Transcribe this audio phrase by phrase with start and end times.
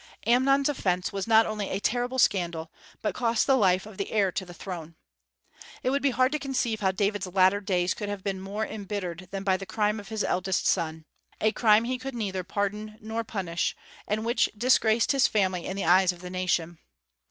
[0.25, 2.71] Amnon's offence was not only a terrible scandal,
[3.03, 4.95] but cost the life of the heir to the throne.
[5.83, 9.27] It would be hard to conceive how David's latter days could have been more embittered
[9.29, 11.05] than by the crime of his eldest son,
[11.39, 13.75] a crime he could neither pardon nor punish,
[14.07, 16.79] and which disgraced his family in the eyes of the nation.